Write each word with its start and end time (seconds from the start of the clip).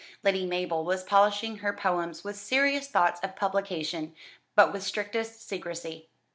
Lady 0.23 0.47
Mabel 0.47 0.83
was 0.83 1.03
polishing 1.03 1.57
her 1.57 1.73
poems 1.73 2.23
with 2.23 2.35
serious 2.35 2.87
thoughts 2.87 3.19
of 3.21 3.35
publication, 3.35 4.15
but 4.55 4.73
with 4.73 4.81
strictest 4.81 5.47
secrecy. 5.47 6.09